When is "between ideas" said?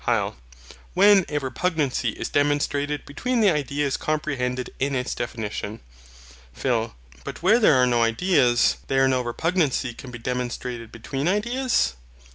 10.91-11.93